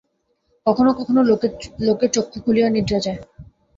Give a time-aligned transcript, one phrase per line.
[0.65, 1.21] কখনও কখনও
[1.81, 3.19] লোকে চক্ষু খুলিয়া নিদ্রা যায়।